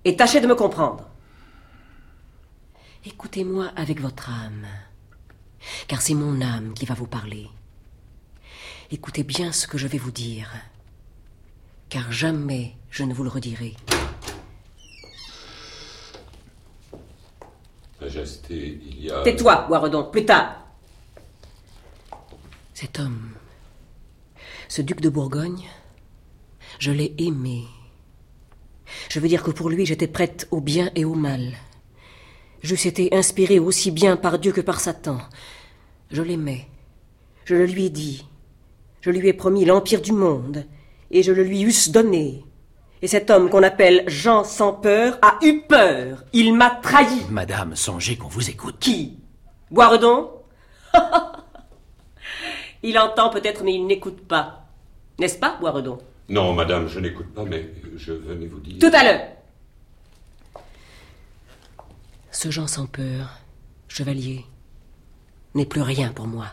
Et 0.04 0.18
tâchez 0.18 0.42
de 0.42 0.48
me 0.48 0.56
comprendre. 0.56 1.08
Écoutez-moi 3.06 3.72
avec 3.78 4.02
votre 4.02 4.30
âme, 4.30 4.68
car 5.88 6.02
c'est 6.02 6.16
mon 6.16 6.42
âme 6.42 6.74
qui 6.74 6.86
va 6.86 6.94
vous 6.94 7.08
parler. 7.08 7.48
Écoutez 8.92 9.24
bien 9.24 9.54
ce 9.54 9.68
que 9.68 9.78
je 9.78 9.88
vais 9.88 9.98
vous 9.98 10.12
dire, 10.12 10.52
car 11.88 12.12
jamais 12.12 12.76
je 12.90 13.06
ne 13.06 13.14
vous 13.14 13.24
le 13.24 13.30
redirai. 13.30 13.74
Majesté, 18.12 18.82
il 18.86 19.06
y 19.06 19.10
a. 19.10 19.24
Tais-toi, 19.24 19.68
Boiredon, 19.70 20.04
plus 20.04 20.26
tard. 20.26 20.68
Cet 22.74 23.00
homme, 23.00 23.32
ce 24.68 24.82
duc 24.82 25.00
de 25.00 25.08
Bourgogne, 25.08 25.64
je 26.78 26.92
l'ai 26.92 27.16
aimé. 27.20 27.64
Je 29.08 29.22
veux 29.22 29.30
dire 29.30 29.44
que 29.44 29.52
pour 29.52 29.70
lui, 29.70 29.86
j'étais 29.86 30.08
prête 30.08 30.50
au 30.52 30.60
bien 30.60 30.92
et 30.96 31.06
au 31.06 31.14
mal. 31.14 31.54
J'eusse 32.64 32.86
été 32.86 33.16
inspirée 33.16 33.60
aussi 33.60 33.92
bien 33.92 34.18
par 34.18 34.40
Dieu 34.40 34.52
que 34.52 34.60
par 34.60 34.82
Satan. 34.82 35.20
Je 36.10 36.22
l'aimais. 36.22 36.68
Je 37.46 37.56
le 37.56 37.66
lui 37.66 37.86
ai 37.86 37.90
dit. 37.90 38.26
Je 39.00 39.10
lui 39.10 39.26
ai 39.30 39.34
promis 39.34 39.64
l'empire 39.64 40.02
du 40.02 40.12
monde, 40.12 40.66
et 41.12 41.24
je 41.24 41.32
le 41.32 41.44
lui 41.44 41.64
eusse 41.64 41.90
donné. 41.92 42.44
Et 43.04 43.08
cet 43.08 43.32
homme 43.32 43.50
qu'on 43.50 43.64
appelle 43.64 44.04
Jean 44.08 44.44
sans 44.44 44.74
peur 44.74 45.18
a 45.24 45.40
eu 45.44 45.62
peur. 45.62 46.24
Il 46.34 46.54
m'a 46.54 46.70
trahi. 46.70 47.26
Madame, 47.32 47.76
songez 47.76 48.16
qu'on 48.16 48.28
vous 48.28 48.50
écoute. 48.50 48.78
Qui? 48.80 49.18
Boiredon 49.72 50.30
Il 52.84 52.98
entend 53.00 53.30
peut-être, 53.30 53.64
mais 53.64 53.74
il 53.74 53.88
n'écoute 53.88 54.28
pas. 54.28 54.66
N'est-ce 55.20 55.38
pas, 55.38 55.58
Boiredon 55.60 55.98
Non, 56.30 56.54
madame, 56.54 56.88
je 56.88 57.00
n'écoute 57.00 57.34
pas, 57.34 57.44
mais 57.44 57.72
je 57.96 58.14
venais 58.14 58.48
vous 58.48 58.60
dire. 58.60 58.78
Tout 58.80 58.96
à 58.96 59.04
l'heure 59.04 59.28
Ce 62.32 62.52
Jean 62.52 62.68
sans 62.68 62.86
peur, 62.86 63.40
chevalier, 63.88 64.46
n'est 65.56 65.66
plus 65.66 65.82
rien 65.82 66.10
pour 66.10 66.28
moi. 66.28 66.48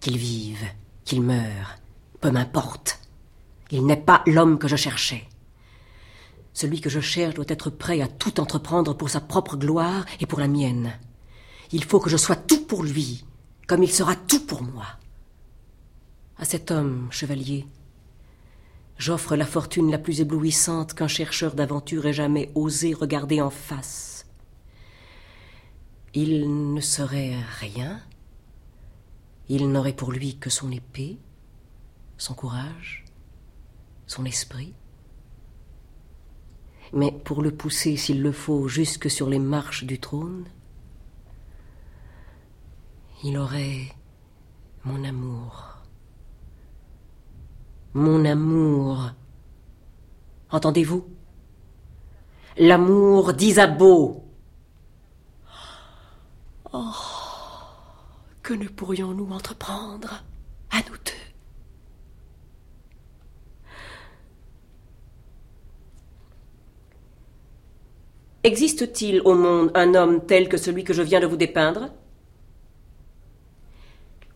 Qu'il 0.00 0.18
vive, 0.18 0.64
qu'il 1.04 1.22
meure, 1.22 1.76
peu 2.20 2.30
m'importe. 2.30 2.98
Il 3.70 3.86
n'est 3.86 3.96
pas 3.96 4.22
l'homme 4.26 4.58
que 4.58 4.68
je 4.68 4.76
cherchais. 4.76 5.24
Celui 6.54 6.80
que 6.80 6.88
je 6.88 7.00
cherche 7.00 7.34
doit 7.34 7.44
être 7.48 7.68
prêt 7.68 8.00
à 8.00 8.06
tout 8.06 8.38
entreprendre 8.38 8.94
pour 8.94 9.10
sa 9.10 9.20
propre 9.20 9.56
gloire 9.56 10.06
et 10.20 10.26
pour 10.26 10.38
la 10.38 10.46
mienne. 10.46 10.92
Il 11.72 11.82
faut 11.82 11.98
que 11.98 12.08
je 12.08 12.16
sois 12.16 12.36
tout 12.36 12.64
pour 12.64 12.84
lui, 12.84 13.24
comme 13.66 13.82
il 13.82 13.90
sera 13.90 14.14
tout 14.14 14.46
pour 14.46 14.62
moi. 14.62 14.86
À 16.38 16.44
cet 16.44 16.70
homme, 16.70 17.08
chevalier, 17.10 17.66
j'offre 18.98 19.34
la 19.34 19.46
fortune 19.46 19.90
la 19.90 19.98
plus 19.98 20.20
éblouissante 20.20 20.94
qu'un 20.94 21.08
chercheur 21.08 21.54
d'aventure 21.54 22.06
ait 22.06 22.12
jamais 22.12 22.52
osé 22.54 22.94
regarder 22.94 23.40
en 23.40 23.50
face. 23.50 24.26
Il 26.14 26.72
ne 26.72 26.80
serait 26.80 27.34
rien. 27.58 28.00
Il 29.48 29.70
n'aurait 29.72 29.92
pour 29.92 30.12
lui 30.12 30.36
que 30.36 30.50
son 30.50 30.70
épée, 30.70 31.18
son 32.16 32.34
courage, 32.34 33.04
son 34.06 34.24
esprit. 34.24 34.72
Mais 36.94 37.10
pour 37.10 37.42
le 37.42 37.50
pousser, 37.50 37.96
s'il 37.96 38.22
le 38.22 38.30
faut, 38.30 38.68
jusque 38.68 39.10
sur 39.10 39.28
les 39.28 39.40
marches 39.40 39.82
du 39.82 39.98
trône, 39.98 40.44
il 43.24 43.36
aurait 43.36 43.92
mon 44.84 45.02
amour. 45.02 45.78
Mon 47.94 48.24
amour. 48.24 49.10
Entendez-vous? 50.50 51.04
L'amour 52.58 53.32
d'Isabeau. 53.32 54.24
Oh, 56.72 56.92
que 58.40 58.54
ne 58.54 58.68
pourrions-nous 58.68 59.32
entreprendre 59.32 60.22
à 60.70 60.78
nous 60.88 60.96
deux? 61.04 61.13
Existe-t-il 68.44 69.22
au 69.24 69.34
monde 69.34 69.70
un 69.74 69.94
homme 69.94 70.24
tel 70.26 70.48
que 70.48 70.58
celui 70.58 70.84
que 70.84 70.92
je 70.92 71.02
viens 71.02 71.20
de 71.20 71.26
vous 71.26 71.36
dépeindre? 71.38 71.88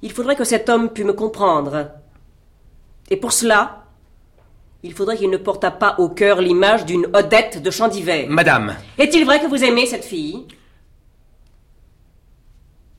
Il 0.01 0.13
faudrait 0.13 0.37
que 0.37 0.45
cet 0.45 0.69
homme 0.71 0.89
pût 0.91 1.05
me 1.05 1.13
comprendre. 1.13 1.91
Et 3.11 3.17
pour 3.17 3.33
cela, 3.33 3.85
il 4.83 4.95
faudrait 4.95 5.17
qu'il 5.19 5.29
ne 5.29 5.37
portât 5.37 5.73
pas 5.73 5.97
au 5.99 6.09
cœur 6.09 6.41
l'image 6.41 6.87
d'une 6.87 7.07
Odette 7.15 7.63
de 7.63 7.71
champ 7.71 7.89
d'hiver. 7.89 8.27
Madame, 8.31 8.77
Est-il 8.97 9.25
vrai 9.27 9.41
que 9.41 9.47
vous 9.47 9.63
aimez 9.63 9.87
cette 9.87 10.05
fille? 10.05 10.47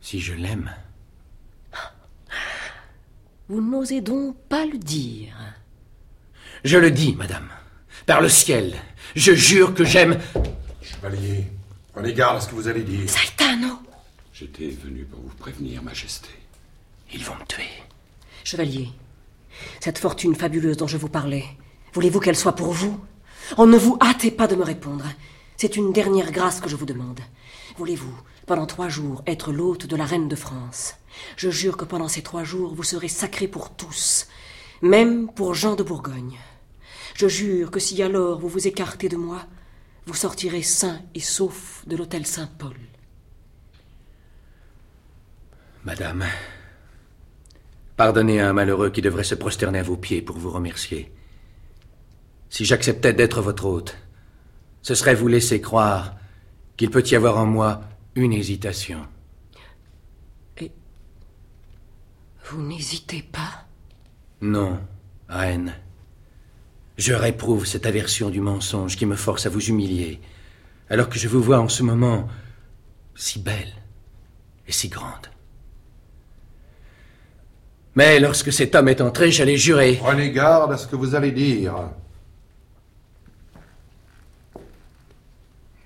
Si 0.02 0.20
je 0.20 0.34
l'aime, 0.34 0.70
Vous 3.48 3.62
n'osez 3.62 4.02
donc 4.02 4.36
pas 4.48 4.66
le 4.66 4.78
dire. 4.78 5.34
je 6.64 6.78
le 6.78 6.92
dis, 6.92 7.16
madame. 7.16 7.50
Par 8.06 8.22
le 8.22 8.30
ciel, 8.30 8.74
je 9.16 9.32
jure 9.34 9.74
que 9.74 9.84
j'aime. 9.86 10.20
Chevalier, 10.82 11.46
prenez 11.94 12.14
garde 12.14 12.38
à 12.38 12.42
ce 12.42 12.48
que 12.48 12.56
vous 12.56 12.68
allez 12.68 12.84
dire. 12.84 13.10
Saitano 13.10 13.80
J'étais 14.34 14.70
venu 14.70 15.04
pour 15.04 15.20
vous 15.20 15.36
prévenir, 15.36 15.84
Majesté. 15.84 16.30
Ils 17.14 17.24
vont 17.24 17.36
me 17.36 17.46
tuer. 17.46 17.70
Chevalier, 18.44 18.90
cette 19.82 19.98
fortune 19.98 20.36
fabuleuse 20.36 20.78
dont 20.78 20.88
je 20.88 20.98
vous 20.98 21.10
parlais, 21.10 21.46
voulez-vous 21.94 22.20
qu'elle 22.20 22.38
soit 22.38 22.56
pour 22.56 22.72
vous? 22.72 23.00
Oh, 23.58 23.66
ne 23.66 23.78
vous 23.78 23.98
hâtez 24.02 24.32
pas 24.32 24.48
de 24.48 24.56
me 24.56 24.64
répondre. 24.64 25.06
C'est 25.58 25.76
une 25.76 25.92
dernière 25.92 26.32
grâce 26.32 26.62
que 26.62 26.70
je 26.70 26.76
vous 26.76 26.86
demande. 26.86 27.20
Voulez-vous, 27.78 28.16
pendant 28.46 28.66
trois 28.66 28.88
jours, 28.88 29.24
être 29.28 29.52
l'hôte 29.52 29.88
de 29.88 29.96
la 29.96 30.06
reine 30.06 30.30
de 30.30 30.36
France? 30.36 30.96
Je 31.36 31.50
jure 31.50 31.76
que 31.76 31.86
pendant 31.86 32.08
ces 32.08 32.22
trois 32.22 32.44
jours, 32.44 32.74
vous 32.74 32.84
serez 32.84 33.10
sacré 33.10 33.48
pour 33.48 33.72
tous, 33.72 34.28
même 34.82 35.28
pour 35.34 35.54
Jean 35.54 35.76
de 35.76 35.84
Bourgogne. 35.84 36.38
Je 37.16 37.28
jure 37.28 37.72
que 37.72 37.80
si 37.80 38.02
alors 38.02 38.40
vous 38.40 38.48
vous 38.48 38.68
écartez 38.68 39.10
de 39.10 39.18
moi, 39.18 39.46
vous 40.10 40.16
sortirez 40.16 40.64
sain 40.64 41.04
et 41.14 41.20
sauf 41.20 41.84
de 41.86 41.96
l'hôtel 41.96 42.26
Saint-Paul. 42.26 42.76
Madame, 45.86 46.26
pardonnez 47.96 48.42
à 48.42 48.50
un 48.50 48.54
malheureux 48.54 48.90
qui 48.90 49.04
devrait 49.04 49.24
se 49.24 49.36
prosterner 49.36 49.78
à 49.78 49.84
vos 49.84 49.98
pieds 49.98 50.24
pour 50.24 50.36
vous 50.40 50.50
remercier. 50.50 51.14
Si 52.50 52.66
j'acceptais 52.66 53.14
d'être 53.14 53.44
votre 53.44 53.66
hôte, 53.66 53.98
ce 54.82 54.96
serait 54.96 55.14
vous 55.14 55.28
laisser 55.28 55.62
croire 55.62 56.16
qu'il 56.76 56.90
peut 56.90 57.04
y 57.06 57.16
avoir 57.16 57.38
en 57.38 57.46
moi 57.46 57.82
une 58.16 58.34
hésitation. 58.34 59.08
Vous 62.46 62.64
n'hésitez 62.64 63.22
pas? 63.22 63.68
Non, 64.42 64.80
reine. 65.28 65.76
Je 67.00 67.14
réprouve 67.14 67.66
cette 67.66 67.86
aversion 67.86 68.30
du 68.30 68.42
mensonge 68.42 68.98
qui 68.98 69.06
me 69.06 69.16
force 69.16 69.46
à 69.46 69.50
vous 69.50 69.70
humilier, 69.70 70.20
alors 70.90 71.08
que 71.08 71.18
je 71.18 71.30
vous 71.30 71.42
vois 71.42 71.62
en 71.62 71.70
ce 71.70 71.82
moment 71.82 72.28
si 73.16 73.40
belle 73.40 73.74
et 74.68 74.74
si 74.74 74.90
grande. 74.90 75.28
Mais 77.96 78.20
lorsque 78.20 78.52
cet 78.52 78.76
homme 78.76 78.90
est 78.90 79.00
entré, 79.00 79.32
j'allais 79.32 79.56
jurer. 79.56 79.96
Prenez 79.96 80.34
garde 80.34 80.74
à 80.74 80.78
ce 80.78 80.88
que 80.88 80.98
vous 80.98 81.16
allez 81.16 81.32
dire. 81.32 81.74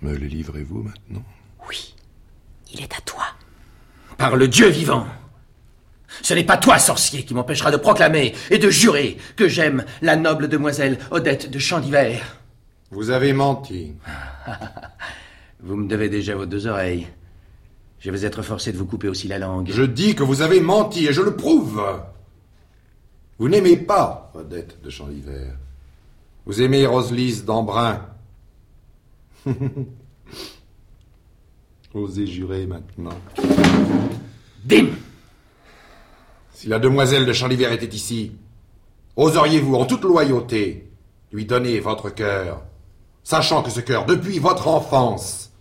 Me 0.02 0.18
le 0.18 0.26
livrez-vous 0.26 0.82
maintenant? 0.82 1.24
Oui, 1.70 1.94
il 2.74 2.82
est 2.82 2.92
à 2.92 3.02
toi. 3.02 3.26
Par 4.18 4.36
le 4.36 4.48
Dieu 4.48 4.68
vivant. 4.68 5.06
Ce 6.24 6.34
n'est 6.34 6.46
pas 6.46 6.58
toi, 6.58 6.80
sorcier, 6.80 7.24
qui 7.24 7.34
m'empêchera 7.34 7.70
de 7.70 7.76
proclamer 7.76 8.34
et 8.50 8.58
de 8.58 8.70
jurer 8.70 9.18
que 9.36 9.50
j'aime 9.50 9.84
la 10.02 10.16
noble 10.16 10.48
demoiselle 10.48 10.98
Odette 11.12 11.52
de 11.52 11.60
Chandivert. 11.60 12.38
Vous 12.92 13.10
avez 13.10 13.34
menti. 13.34 13.92
vous 15.60 15.76
me 15.76 15.86
devez 15.88 16.08
déjà 16.08 16.34
vos 16.36 16.46
deux 16.46 16.66
oreilles. 16.66 17.08
Je 18.00 18.10
vais 18.10 18.26
être 18.26 18.42
forcé 18.42 18.72
de 18.72 18.78
vous 18.78 18.86
couper 18.86 19.10
aussi 19.10 19.28
la 19.28 19.38
langue. 19.38 19.70
Je 19.70 19.84
dis 19.84 20.16
que 20.16 20.24
vous 20.24 20.42
avez 20.42 20.62
menti 20.62 21.08
et 21.08 21.14
je 21.14 21.22
le 21.22 21.36
prouve. 21.36 21.84
Vous 23.38 23.50
n'aimez 23.50 23.76
pas 23.76 24.32
Odette 24.34 24.82
de 24.82 24.90
Chandivert. 24.90 25.58
Vous 26.46 26.62
aimez 26.62 26.86
Roselise 26.86 27.44
d'Embrun. 27.44 28.08
Osez 31.94 32.28
jurer 32.28 32.66
maintenant. 32.66 33.20
Dim 34.64 34.88
Si 36.64 36.70
la 36.70 36.80
demoiselle 36.80 37.26
de 37.26 37.34
Chandivert 37.34 37.74
était 37.74 37.94
ici, 37.94 38.38
oseriez-vous 39.18 39.76
en 39.76 39.86
toute 39.86 40.06
loyauté 40.06 40.90
lui 41.34 41.46
donner 41.46 41.82
votre 41.82 42.10
cœur, 42.10 42.64
sachant 43.22 43.62
que 43.64 43.70
ce 43.70 43.82
cœur, 43.82 44.06
depuis 44.06 44.40
votre 44.40 44.70
enfance, 44.70 45.52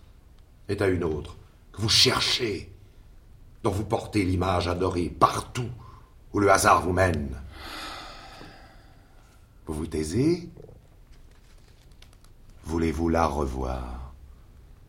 est 0.69 0.81
à 0.81 0.87
une 0.87 1.03
autre, 1.03 1.35
que 1.73 1.81
vous 1.81 1.89
cherchez, 1.89 2.71
dont 3.63 3.71
vous 3.71 3.83
portez 3.83 4.23
l'image 4.23 4.69
adorée 4.69 5.09
partout 5.09 5.67
où 6.31 6.39
le 6.39 6.49
hasard 6.49 6.83
vous 6.83 6.93
mène? 6.93 7.35
Vous 9.65 9.73
vous 9.73 9.87
taisez? 9.87 10.47
Voulez-vous 12.63 13.09
la 13.09 13.25
revoir? 13.25 14.13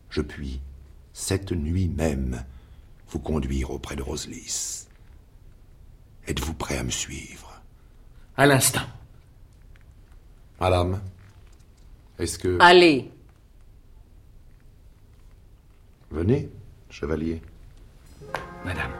Je 0.09 0.21
puis, 0.21 0.61
cette 1.11 1.51
nuit 1.51 1.89
même, 1.89 2.45
vous 3.09 3.19
conduire 3.19 3.71
auprès 3.71 3.97
de 3.97 4.01
Roselis. 4.01 4.84
Êtes-vous 6.27 6.53
prêt 6.53 6.77
à 6.77 6.83
me 6.83 6.89
suivre? 6.89 7.61
À 8.35 8.45
l'instant. 8.45 8.81
Madame, 10.59 11.01
est-ce 12.17 12.39
que... 12.39 12.57
Allez. 12.59 13.11
Venez, 16.09 16.49
chevalier. 16.89 17.41
Madame. 18.63 18.91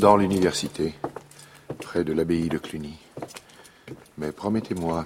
Dans 0.00 0.16
l'université, 0.16 0.94
près 1.82 2.04
de 2.04 2.14
l'abbaye 2.14 2.48
de 2.48 2.56
Cluny. 2.56 2.96
Mais 4.16 4.32
promettez-moi, 4.32 5.04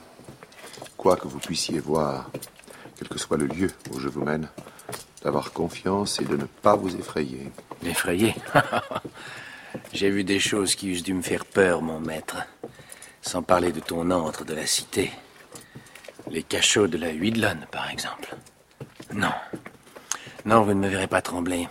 quoi 0.97 1.17
que 1.17 1.27
vous 1.27 1.41
puissiez 1.41 1.81
voir, 1.81 2.31
quel 2.97 3.09
que 3.09 3.19
soit 3.19 3.37
le 3.37 3.47
lieu 3.47 3.73
où 3.91 3.99
je 3.99 4.07
vous 4.07 4.23
mène, 4.23 4.49
d'avoir 5.25 5.53
confiance 5.53 6.21
et 6.21 6.25
de 6.25 6.37
ne 6.37 6.45
pas 6.45 6.77
vous 6.77 6.95
effrayer. 6.95 7.51
Effrayé? 7.85 8.37
J'ai 9.93 10.11
vu 10.11 10.23
des 10.23 10.39
choses 10.39 10.77
qui 10.77 10.91
eussent 10.91 11.03
dû 11.03 11.15
me 11.15 11.23
faire 11.23 11.45
peur, 11.45 11.83
mon 11.83 11.99
maître. 11.99 12.37
Sans 13.21 13.43
parler 13.43 13.73
de 13.73 13.81
ton 13.81 14.13
antre 14.13 14.45
de 14.45 14.55
la 14.55 14.65
cité. 14.65 15.11
Les 16.31 16.45
cachots 16.45 16.87
de 16.87 16.99
la 16.99 17.11
Huidlonne, 17.11 17.67
par 17.73 17.91
exemple. 17.91 18.37
Non. 19.13 19.33
Non, 20.45 20.63
vous 20.63 20.73
ne 20.73 20.79
me 20.79 20.89
verrez 20.89 21.09
pas 21.09 21.21
trembler. 21.21 21.69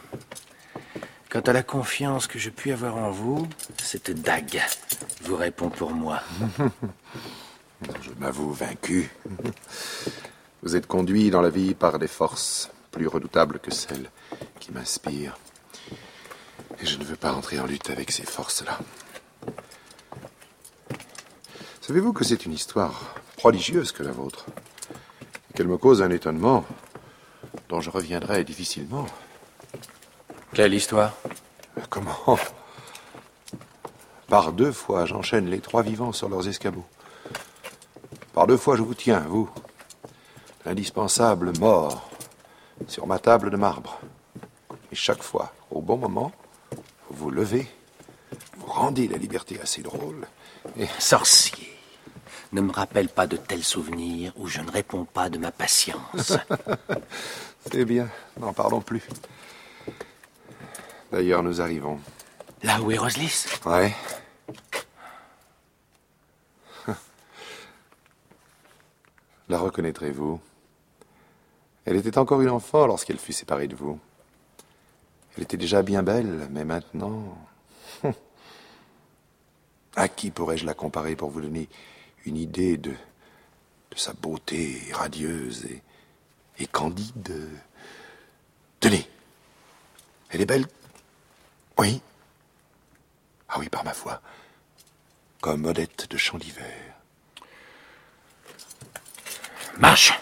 Quant 1.34 1.42
à 1.42 1.54
la 1.54 1.64
confiance 1.64 2.28
que 2.28 2.38
je 2.38 2.52
puis 2.52 2.72
avoir 2.72 2.96
en 2.96 3.10
vous, 3.10 3.48
cette 3.82 4.12
dague 4.22 4.62
vous 5.24 5.36
répond 5.36 5.72
pour 5.72 5.90
moi. 5.90 6.22
Je 8.04 8.12
m'avoue 8.20 8.54
vaincu. 8.54 9.10
Vous 10.62 10.76
êtes 10.76 10.86
conduit 10.86 11.32
dans 11.32 11.42
la 11.42 11.50
vie 11.50 11.74
par 11.74 11.98
des 11.98 12.08
forces 12.08 12.70
plus 12.92 13.08
redoutables 13.08 13.58
que 13.58 13.72
celles 13.72 14.12
qui 14.60 14.72
m'inspirent. 14.72 15.36
Et 16.80 16.86
je 16.86 17.00
ne 17.00 17.04
veux 17.04 17.16
pas 17.16 17.34
entrer 17.34 17.60
en 17.60 17.66
lutte 17.66 17.90
avec 17.90 18.12
ces 18.12 18.28
forces-là. 18.28 18.78
Savez-vous 21.82 22.14
que 22.14 22.24
c'est 22.24 22.46
une 22.46 22.54
histoire 22.54 23.16
prodigieuse 23.38 23.92
que 23.92 24.04
la 24.04 24.12
vôtre? 24.12 24.46
Qu'elle 25.56 25.68
me 25.68 25.78
cause 25.78 26.04
un 26.04 26.12
étonnement 26.12 26.64
dont 27.70 27.82
je 27.82 27.90
reviendrai 27.90 28.44
difficilement. 28.44 29.08
Quelle 30.54 30.76
histoire 30.76 31.14
Comment 31.90 32.38
Par 34.28 34.54
deux 34.54 34.72
fois, 34.72 35.08
j'enchaîne 35.08 35.50
les 35.50 35.60
trois 35.60 35.82
vivants 35.82 36.12
sur 36.12 36.30
leurs 36.30 36.48
escabeaux. 36.48 36.86
Par 38.34 38.46
deux 38.46 38.58
fois, 38.58 38.76
je 38.76 38.84
vous 38.84 38.94
tiens, 38.94 39.26
vous, 39.28 39.50
l'indispensable 40.64 41.58
mort, 41.58 42.08
sur 42.88 43.08
ma 43.08 43.18
table 43.18 43.50
de 43.50 43.58
marbre. 43.58 44.00
Et 44.92 44.96
chaque 44.96 45.24
fois, 45.24 45.52
au 45.72 45.82
bon 45.82 45.98
moment, 45.98 46.32
vous 47.10 47.26
vous 47.26 47.32
levez, 47.32 47.68
vous 48.58 48.68
rendez 48.68 49.08
la 49.08 49.18
liberté 49.18 49.60
assez 49.60 49.82
drôle, 49.82 50.28
et... 50.78 50.86
Sorcier 51.00 51.74
ne 52.52 52.62
me 52.62 52.72
rappelle 52.72 53.10
pas 53.10 53.26
de 53.26 53.38
tels 53.38 53.64
souvenirs 53.64 54.32
où 54.38 54.48
je 54.48 54.62
ne 54.62 54.70
réponds 54.70 55.06
pas 55.06 55.32
de 55.32 55.40
ma 55.40 55.52
patience. 55.52 56.38
C'est 57.72 57.86
bien, 57.86 58.08
n'en 58.40 58.54
parlons 58.54 58.82
plus. 58.82 59.02
D'ailleurs, 61.14 61.44
nous 61.44 61.62
arrivons. 61.62 62.00
Là 62.64 62.82
où 62.82 62.90
est 62.90 62.98
Roselis 62.98 63.46
Ouais. 63.68 63.94
La 69.48 69.60
reconnaîtrez-vous? 69.60 70.42
Elle 71.86 71.98
était 71.98 72.18
encore 72.18 72.42
une 72.42 72.50
enfant 72.50 72.88
lorsqu'elle 72.88 73.20
fut 73.20 73.32
séparée 73.32 73.68
de 73.68 73.76
vous. 73.76 74.00
Elle 75.38 75.44
était 75.44 75.58
déjà 75.58 75.84
bien 75.84 76.02
belle, 76.02 76.48
mais 76.50 76.66
maintenant... 76.66 77.38
À 79.96 80.08
qui 80.08 80.32
pourrais-je 80.32 80.66
la 80.66 80.74
comparer 80.74 81.16
pour 81.16 81.30
vous 81.30 81.42
donner 81.42 81.70
une 82.26 82.38
idée 82.38 82.78
de, 82.78 82.90
de 82.90 83.96
sa 83.96 84.14
beauté 84.14 84.82
radieuse 84.92 85.66
et, 85.66 85.84
et 86.58 86.66
candide? 86.66 87.52
Tenez, 88.80 89.08
elle 90.32 90.42
est 90.42 90.48
belle 90.48 90.66
Oui. 91.78 92.02
Ah 93.50 93.58
oui, 93.60 93.70
par 93.70 93.84
ma 93.84 93.94
foi. 93.94 94.22
Comme 95.42 95.66
Odette 95.66 96.10
de 96.10 96.18
Champ 96.18 96.38
d'hiver. 96.38 96.66
Marche 99.78 100.14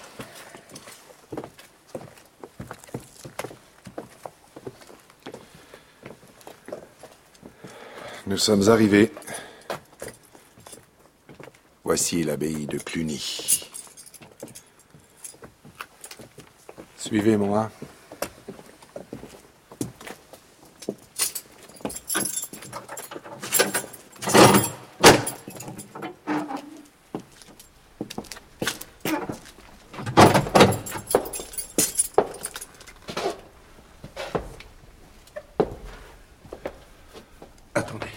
Nous 8.28 8.38
sommes 8.38 8.70
arrivés. 8.70 9.12
Voici 11.84 12.24
l'abbaye 12.24 12.66
de 12.68 12.78
Cluny. 12.78 13.68
Suivez-moi. 16.98 17.70
Attendez. 37.74 38.08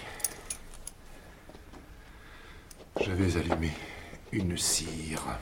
J'avais 3.00 3.36
allumé 3.36 3.70
une 4.32 4.56
cire. 4.56 5.38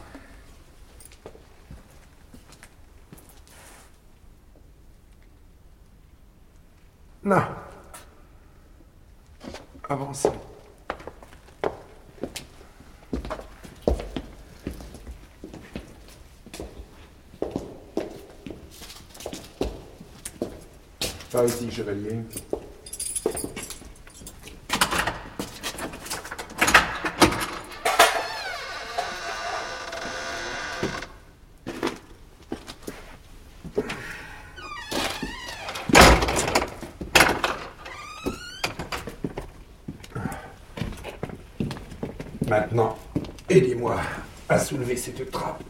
Non. 7.25 7.43
Avancez. 9.89 10.29
Pas 21.33 21.47
ici, 21.47 21.71
chevalier. 21.71 22.19
Maintenant, 42.47 42.99
aidez-moi 43.49 43.97
à 44.51 44.59
soulever 44.59 44.97
cette 44.97 45.31
trappe. 45.31 45.63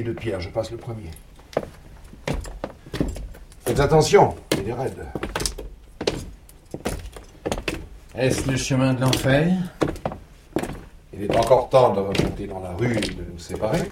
De 0.00 0.12
pierre, 0.12 0.40
je 0.40 0.48
passe 0.48 0.70
le 0.70 0.78
premier. 0.78 1.10
Faites 3.66 3.78
attention, 3.78 4.34
il 4.58 4.70
est 4.70 4.72
raide. 4.72 5.06
Est-ce 8.16 8.50
le 8.50 8.56
chemin 8.56 8.94
de 8.94 9.02
l'enfer? 9.02 9.52
Il 11.12 11.24
est 11.24 11.36
encore 11.36 11.68
temps 11.68 11.92
de 11.92 12.00
remonter 12.00 12.46
dans 12.46 12.60
la 12.60 12.72
rue 12.72 12.96
et 12.96 13.00
de 13.00 13.22
nous 13.30 13.38
séparer. 13.38 13.90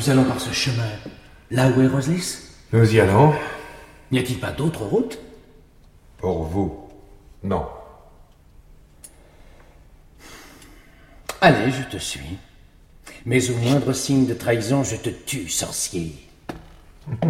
Nous 0.00 0.08
allons 0.08 0.24
par 0.24 0.40
ce 0.40 0.50
chemin, 0.50 0.88
là 1.50 1.68
où 1.68 1.82
est 1.82 1.86
Roslis 1.86 2.38
Nous 2.72 2.94
y 2.94 3.00
allons. 3.00 3.34
N'y 4.10 4.18
a-t-il 4.18 4.40
pas 4.40 4.50
d'autre 4.50 4.82
route? 4.82 5.18
Pour 6.16 6.44
vous, 6.44 6.88
non. 7.42 7.66
Allez, 11.42 11.70
je 11.70 11.82
te 11.82 11.98
suis. 11.98 12.38
Mais 13.26 13.50
au 13.50 13.56
moindre 13.56 13.92
signe 13.92 14.24
de 14.24 14.32
trahison, 14.32 14.82
je 14.84 14.96
te 14.96 15.10
tue, 15.10 15.50
sorcier. 15.50 16.14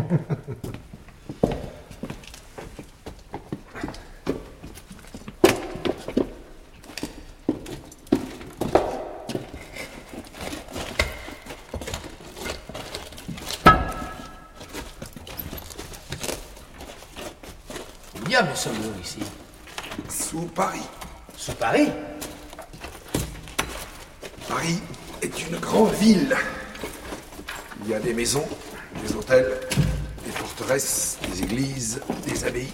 Diable 18.30 18.50
sommes-nous 18.54 19.02
ici 19.02 19.18
Sous 20.30 20.46
Paris. 20.54 20.88
Sous 21.36 21.54
Paris? 21.54 21.88
Paris 24.48 24.80
est 25.22 25.48
une 25.48 25.56
grande 25.56 25.92
ville. 25.94 26.36
Il 27.82 27.90
y 27.90 27.94
a 27.94 27.98
des 27.98 28.14
maisons, 28.14 28.46
des 29.04 29.12
hôtels, 29.12 29.58
des 30.24 30.30
forteresses, 30.30 31.18
des 31.28 31.42
églises, 31.42 32.00
des 32.28 32.44
abbayes. 32.44 32.72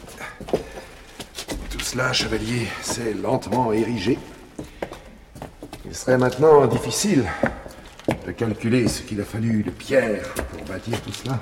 Tout 1.70 1.80
cela, 1.80 2.12
chevalier, 2.12 2.68
s'est 2.82 3.14
lentement 3.14 3.72
érigé. 3.72 4.18
Il 5.86 5.94
serait 5.94 6.18
maintenant 6.18 6.66
difficile 6.66 7.24
de 8.26 8.32
calculer 8.32 8.86
ce 8.86 9.00
qu'il 9.00 9.18
a 9.22 9.24
fallu 9.24 9.62
de 9.62 9.70
pierres 9.70 10.34
pour 10.50 10.62
bâtir 10.66 11.00
tout 11.00 11.12
cela. 11.14 11.40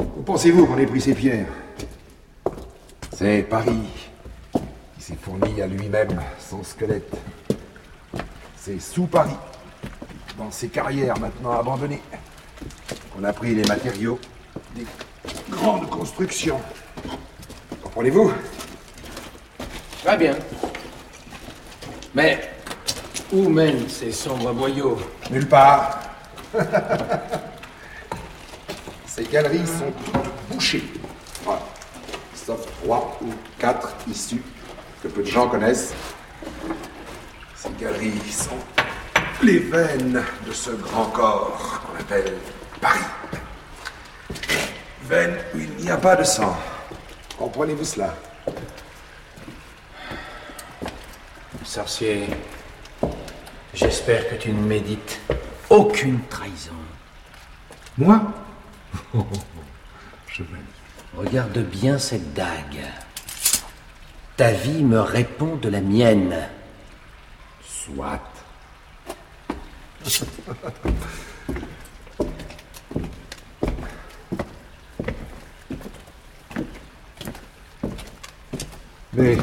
Où 0.00 0.22
pensez-vous 0.22 0.66
qu'on 0.66 0.78
ait 0.78 0.86
pris 0.86 1.02
ces 1.02 1.14
pierres? 1.14 1.46
C'est 3.16 3.42
Paris 3.48 4.05
qui 5.36 5.44
s'est 5.44 5.52
fourni 5.52 5.62
à 5.62 5.66
lui-même 5.66 6.22
son 6.38 6.62
squelette. 6.62 7.12
C'est 8.56 8.80
sous 8.80 9.06
Paris, 9.06 9.36
dans 10.38 10.50
ces 10.50 10.68
carrières 10.68 11.18
maintenant 11.18 11.52
abandonnées, 11.52 12.02
qu'on 13.14 13.24
a 13.24 13.32
pris 13.32 13.54
les 13.54 13.64
matériaux 13.64 14.18
des 14.74 14.86
grandes 15.50 15.88
constructions. 15.88 16.60
Comprenez-vous? 17.82 18.32
Très 20.04 20.16
bien. 20.16 20.34
Mais 22.14 22.50
où 23.32 23.48
mènent 23.48 23.88
ces 23.88 24.12
sombres 24.12 24.52
boyaux? 24.52 24.98
Nulle 25.30 25.48
part. 25.48 26.00
ces 29.06 29.24
galeries 29.24 29.66
sont 29.66 29.92
toutes 30.04 30.30
bouchées. 30.50 30.84
Voilà. 31.44 31.62
Sauf 32.34 32.66
trois 32.82 33.18
ou 33.22 33.32
quatre 33.58 33.94
issues 34.08 34.42
que 35.06 35.12
peu 35.12 35.22
de 35.22 35.28
gens 35.28 35.48
connaissent. 35.48 35.94
Ces 37.54 37.70
galeries 37.80 38.30
sont 38.30 38.58
les 39.42 39.58
veines 39.58 40.22
de 40.46 40.52
ce 40.52 40.70
grand 40.70 41.06
corps 41.06 41.80
qu'on 41.82 42.00
appelle 42.00 42.34
Paris. 42.80 43.04
Veines 45.04 45.38
où 45.54 45.58
il 45.60 45.70
n'y 45.76 45.90
a 45.90 45.96
pas 45.96 46.16
de 46.16 46.24
sang. 46.24 46.56
Comprenez-vous 47.38 47.84
cela? 47.84 48.14
Sorcier, 51.64 52.26
j'espère 53.74 54.28
que 54.28 54.34
tu 54.36 54.52
ne 54.52 54.62
médites 54.62 55.20
aucune 55.68 56.20
trahison. 56.28 56.72
Moi? 57.98 58.20
Chevalier. 60.28 60.62
Regarde 61.16 61.58
bien 61.58 61.98
cette 61.98 62.34
dague. 62.34 62.84
Ta 64.36 64.52
vie 64.52 64.84
me 64.84 65.00
répond 65.00 65.56
de 65.56 65.70
la 65.70 65.80
mienne. 65.80 66.36
Soit. 67.64 68.20
Mais. 79.14 79.38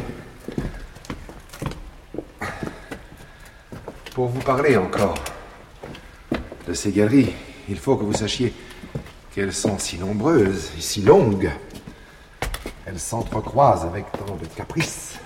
Pour 4.13 4.27
vous 4.27 4.41
parler 4.41 4.77
encore 4.77 5.15
de 6.67 6.73
ces 6.75 6.91
galeries, 6.91 7.33
il 7.67 7.79
faut 7.79 7.97
que 7.97 8.03
vous 8.03 8.13
sachiez 8.13 8.53
qu'elles 9.33 9.53
sont 9.53 9.79
si 9.79 9.97
nombreuses 9.97 10.69
et 10.77 10.81
si 10.81 11.01
longues. 11.01 11.49
Elles 12.85 12.99
s'entrecroisent 12.99 13.85
avec 13.85 14.11
tant 14.11 14.35
de 14.35 14.45
caprices. 14.45 15.17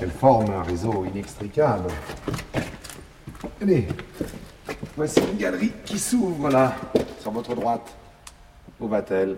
Elles 0.00 0.10
forment 0.10 0.50
un 0.50 0.62
réseau 0.62 1.04
inextricable. 1.04 1.90
Allez, 3.60 3.86
voici 4.96 5.20
une 5.20 5.36
galerie 5.36 5.72
qui 5.84 5.98
s'ouvre 5.98 6.48
là, 6.48 6.74
sur 7.20 7.30
votre 7.32 7.54
droite. 7.54 7.94
Où 8.80 8.88
va-t-elle? 8.88 9.36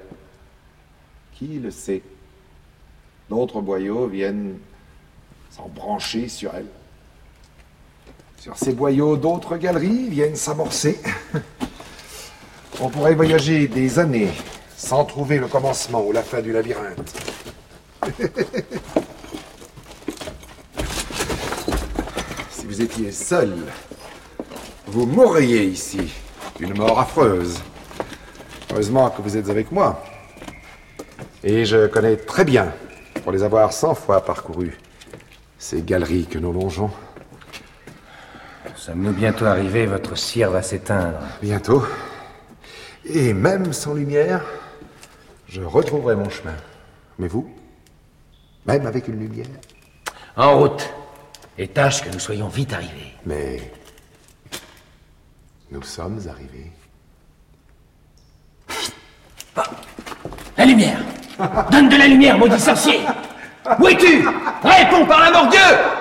Qui 1.33 1.59
le 1.59 1.71
sait? 1.71 2.03
D'autres 3.29 3.61
boyaux 3.61 4.07
viennent 4.07 4.59
s'embrancher 5.51 6.29
sur 6.29 6.55
elle. 6.55 6.67
Sur 8.39 8.57
ces 8.57 8.73
boyaux, 8.73 9.17
d'autres 9.17 9.57
galeries 9.57 10.09
viennent 10.09 10.37
s'amorcer. 10.37 11.01
On 12.81 12.89
pourrait 12.89 13.15
voyager 13.15 13.67
des 13.67 13.99
années 13.99 14.31
sans 14.87 15.05
trouver 15.05 15.38
le 15.38 15.49
commencement 15.49 16.07
ou 16.07 16.12
la 16.12 16.22
fin 16.22 16.40
du 16.40 16.53
labyrinthe. 16.53 17.12
si 22.51 22.66
vous 22.66 22.81
étiez 22.81 23.11
seul, 23.11 23.53
vous 24.87 25.07
mourriez 25.07 25.64
ici. 25.64 26.12
Une 26.61 26.77
mort 26.77 27.01
affreuse. 27.01 27.59
Heureusement 28.70 29.11
que 29.11 29.22
vous 29.22 29.37
êtes 29.37 29.51
avec 29.51 29.72
moi. 29.72 30.05
Et 31.42 31.64
je 31.64 31.88
connais 31.88 32.16
très 32.16 32.44
bien, 32.44 32.72
pour 33.25 33.33
les 33.33 33.42
avoir 33.42 33.72
cent 33.72 33.96
fois 33.96 34.25
parcourues, 34.25 34.79
ces 35.59 35.83
galeries 35.83 36.27
que 36.27 36.38
nous 36.38 36.53
longeons. 36.53 36.92
Sommes-nous 38.77 39.14
bientôt 39.14 39.46
arrivés 39.46 39.87
Votre 39.87 40.16
cire 40.16 40.53
va 40.53 40.62
s'éteindre. 40.62 41.18
Bientôt. 41.42 41.85
Et 43.05 43.35
même 43.35 43.72
sans 43.72 43.94
lumière, 43.94 44.44
je 45.48 45.62
retrouverai 45.62 46.16
mon 46.16 46.28
chemin. 46.28 46.54
Mais 47.18 47.28
vous 47.28 47.48
Même 48.66 48.87
avec 48.87 49.09
une 49.09 49.18
lumière 49.20 49.46
En 50.37 50.59
route. 50.59 50.88
Et 51.59 51.68
tâche 51.68 52.02
que 52.02 52.11
nous 52.11 52.18
soyons 52.18 52.48
vite 52.48 52.72
arrivés. 52.72 53.14
Mais 53.24 53.72
nous 55.70 55.82
sommes 55.82 56.20
arrivés. 56.28 56.70
La 60.56 60.66
lumière 60.66 60.98
Donne 61.70 61.88
de 61.88 61.96
la 61.96 62.06
lumière, 62.09 62.38
maudit 62.38 62.61
sorcier 62.61 63.00
Où 63.78 63.88
es-tu? 63.88 64.26
Réponds 64.62 65.06
par 65.06 65.20
l'amour 65.20 65.46
de 65.46 65.50
Dieu 65.52 65.95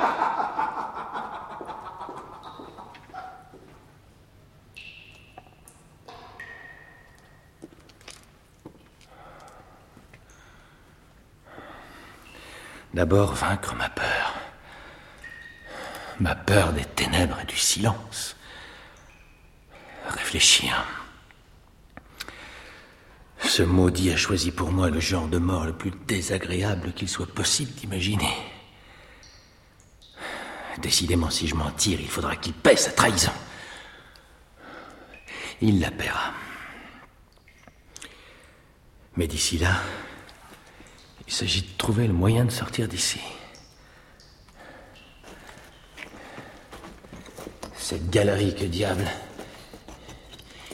D'abord 12.96 13.34
vaincre 13.34 13.76
ma 13.76 13.90
peur. 13.90 14.34
Ma 16.22 16.34
peur 16.34 16.72
des 16.72 16.86
ténèbres 16.86 17.38
et 17.42 17.46
du 17.46 17.58
silence. 17.58 18.38
Réfléchir. 20.08 20.86
Ce 23.44 23.64
maudit 23.64 24.14
a 24.14 24.16
choisi 24.16 24.50
pour 24.50 24.72
moi 24.72 24.90
le 24.90 25.02
genre 25.02 25.28
de 25.28 25.40
mort 25.40 25.66
le 25.66 25.74
plus 25.74 25.92
désagréable 26.08 26.94
qu'il 26.94 27.10
soit 27.10 27.28
possible 27.28 27.74
d'imaginer. 27.74 28.34
Décidément, 30.78 31.30
si 31.30 31.50
je 31.50 31.56
m'en 31.56 31.72
tire, 31.72 32.00
il 32.00 32.10
faudra 32.10 32.38
qu'il 32.38 32.54
paie 32.54 32.78
sa 32.78 32.92
trahison. 32.92 33.34
Il 35.60 35.82
la 35.82 35.92
paiera. 35.92 36.32
Mais 39.18 39.28
d'ici 39.28 39.58
là, 39.58 39.82
il 41.28 41.34
s'agit 41.34 41.62
de 41.62 41.78
trouver 41.78 42.08
le 42.08 42.14
moyen 42.14 42.46
de 42.46 42.52
sortir 42.52 42.88
d'ici. 42.88 43.20
Cette 47.78 48.10
galerie, 48.10 48.56
que 48.56 48.66
diable 48.66 49.06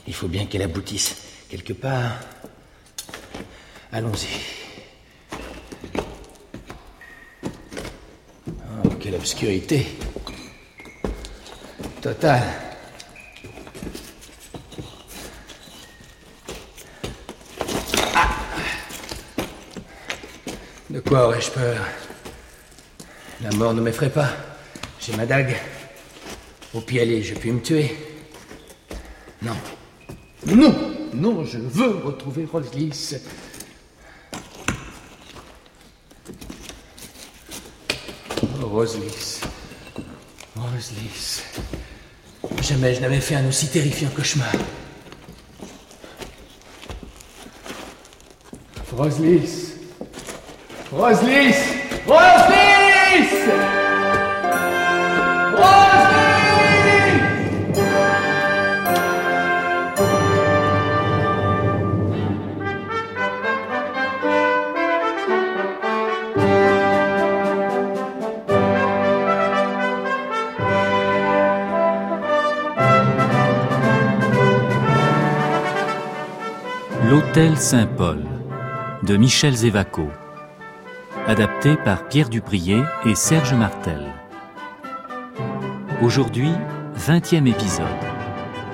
Il 0.08 0.14
faut 0.14 0.28
bien 0.28 0.46
qu'elle 0.46 0.62
aboutisse 0.62 1.46
quelque 1.50 1.74
part. 1.74 2.20
Allons-y. 3.92 4.28
Oh, 8.86 8.90
quelle 9.00 9.16
obscurité. 9.16 9.86
Totale. 12.02 12.71
De 20.92 21.00
quoi 21.00 21.28
aurais-je 21.28 21.52
peur? 21.52 21.78
La 23.42 23.50
mort 23.52 23.74
ne 23.74 23.80
m'effraie 23.80 24.10
pas. 24.10 24.30
J'ai 25.00 25.16
ma 25.16 25.26
dague. 25.26 25.56
Au 26.74 26.82
pied 26.82 27.00
aller, 27.00 27.24
je 27.24 27.34
puis 27.34 27.50
me 27.50 27.62
tuer. 27.62 27.96
Non. 29.42 29.56
Non 30.46 30.76
Non, 31.14 31.46
je 31.46 31.60
veux 31.60 31.96
retrouver 32.04 32.44
Roselys. 32.44 33.16
Oh, 38.62 38.68
Roselys. 38.68 39.40
Roselys. 40.58 41.44
Jamais 42.62 42.96
je 42.96 43.00
n'avais 43.00 43.22
fait 43.22 43.36
un 43.36 43.48
aussi 43.48 43.70
terrifiant 43.70 44.10
cauchemar. 44.10 44.52
L'Hôtel 77.10 77.58
Saint-Paul 77.58 78.24
de 79.04 79.16
Michel 79.16 79.56
Zévaco. 79.56 80.10
Adapté 81.32 81.78
par 81.78 82.10
Pierre 82.10 82.28
Duprier 82.28 82.82
et 83.06 83.16
Serge 83.16 83.54
Martel. 83.54 84.02
Aujourd'hui, 86.02 86.52
20e 86.98 87.48
épisode. 87.48 87.86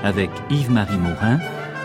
Avec 0.04 0.32
Yves-Marie 0.50 0.98
Morin, 0.98 1.38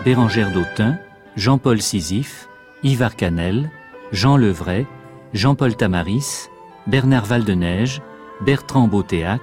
Bérangère 0.03 0.51
Dautin, 0.51 0.97
Jean-Paul 1.37 1.83
Sisyphe, 1.83 2.49
Yves 2.83 3.03
Arcanel, 3.03 3.71
Jean 4.13 4.39
Levray, 4.39 4.87
Jean-Paul 5.35 5.77
Tamaris, 5.77 6.49
Bernard 6.87 7.27
Valdeneige, 7.27 8.01
Bertrand 8.41 8.89
Beautéac, 8.89 9.43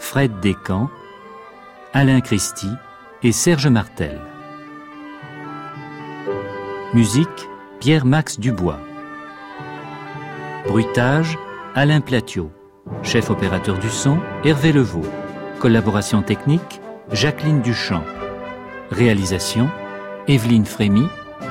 Fred 0.00 0.40
Descamps, 0.40 0.90
Alain 1.92 2.20
Christie 2.20 2.74
et 3.22 3.30
Serge 3.30 3.68
Martel. 3.68 4.20
Musique 6.94 7.48
Pierre-Max 7.78 8.40
Dubois. 8.40 8.80
Bruitage 10.74 11.38
Alain 11.76 12.00
Platiot. 12.00 12.50
Chef 13.04 13.30
opérateur 13.30 13.78
du 13.78 13.88
son 13.88 14.18
Hervé 14.44 14.72
Levaux. 14.72 15.06
Collaboration 15.60 16.20
technique 16.20 16.80
Jacqueline 17.12 17.62
Duchamp. 17.62 18.02
Réalisation 18.90 19.70
Evelyne 20.26 20.66
Frémy, 20.66 21.06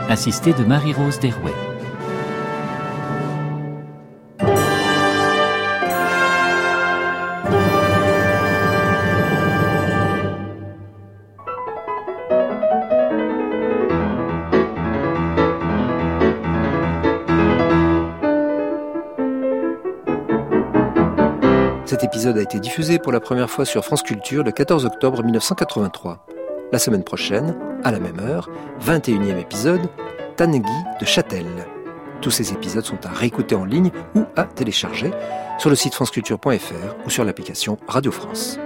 assistée 0.10 0.52
de 0.52 0.66
Marie-Rose 0.66 1.22
Derouet. 1.22 1.54
Cet 21.94 22.04
épisode 22.04 22.40
a 22.40 22.42
été 22.42 22.60
diffusé 22.60 22.98
pour 22.98 23.12
la 23.12 23.20
première 23.20 23.52
fois 23.52 23.66
sur 23.66 23.86
France 23.86 24.02
Culture 24.02 24.44
le 24.44 24.52
14 24.52 24.84
octobre 24.84 25.24
1983. 25.24 26.26
La 26.72 26.80
semaine 26.80 27.04
prochaine, 27.04 27.56
à 27.84 27.92
la 27.92 28.00
même 28.00 28.20
heure, 28.20 28.50
21e 28.82 29.38
épisode, 29.38 29.88
Tanegui 30.36 30.72
de 31.00 31.06
Châtel. 31.06 31.46
Tous 32.20 32.32
ces 32.32 32.52
épisodes 32.52 32.84
sont 32.84 33.06
à 33.06 33.10
réécouter 33.10 33.54
en 33.54 33.64
ligne 33.64 33.92
ou 34.16 34.26
à 34.36 34.46
télécharger 34.46 35.12
sur 35.60 35.70
le 35.70 35.76
site 35.76 35.94
franceculture.fr 35.94 37.06
ou 37.06 37.12
sur 37.12 37.26
l'application 37.26 37.78
Radio 37.88 38.12
France. 38.12 38.58